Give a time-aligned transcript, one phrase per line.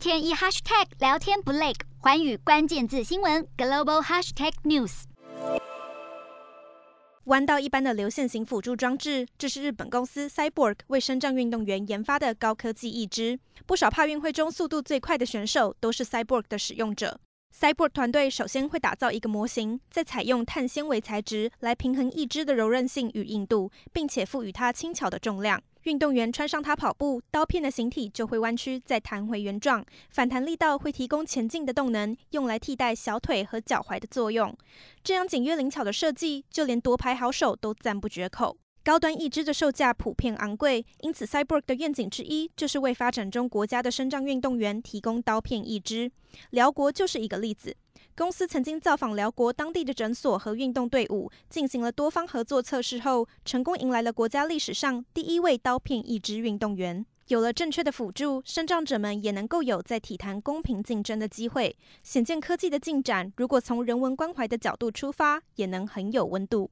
[0.00, 5.02] 天一 hashtag 聊天不累，寰宇关键字新闻 global hashtag news。
[7.24, 13.38] 弯道一般的流线型辅助装置，这是日本公司 Cyborg 为身障运动员研发的高科技义肢。
[13.66, 17.20] 不少帕运会中速度最快的选手都是 Cyborg 的使用者。
[17.54, 25.62] Cyborg 团队首先会打造一个模型，再采用碳纤维材质来平衡义肢的柔韧性与硬度，并且赋予它轻巧的重量。
[25.84, 34.54] 运动员穿上它跑步，刀片的形体就会弯曲再弹回原状，反弹力道会提供前进的动能，用来替代小腿和脚踝的作用。
[35.02, 38.56] 这样简约灵巧的设计，就连夺牌好手都赞不绝口。
[38.82, 46.10] 高端义肢的售价普遍昂贵，因此 Cyborg 的愿景之一就是为发展中国家的身障运动员提供刀片义肢。
[46.50, 47.76] 辽国就是一个例子。
[48.20, 57.06] 公司曾经造访辽国当地的诊所和运动队伍，进行了多方合作测试后，成功迎来了国家历史上第一位刀片义肢运动员。
[57.28, 61.74] 有了正确的辅助，身障者们也能够有在体坛公平竞争的机会。
[62.02, 66.70] 显见科技的进展，如果从人文关怀的角度出发，也能很有温度。